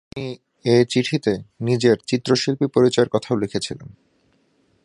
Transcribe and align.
তিনি 0.09 0.27
এ 0.65 0.85
চিঠিতে 0.85 1.33
নিজের 1.61 1.97
চিত্রশিল্পী 2.07 2.65
পরিচয়ের 2.67 3.09
কথাও 3.09 3.35
লিখেছিলেন। 3.37 3.89